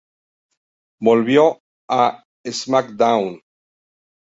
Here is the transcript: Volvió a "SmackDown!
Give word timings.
Volvió 0.99 1.61
a 1.87 2.25
"SmackDown! 2.43 3.39